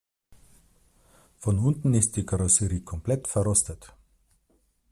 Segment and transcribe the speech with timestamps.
[1.41, 3.93] Von unten ist die Karosserie komplett verrostet.